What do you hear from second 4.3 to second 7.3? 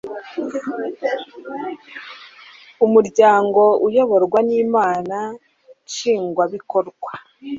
n inama nshingwabikorwa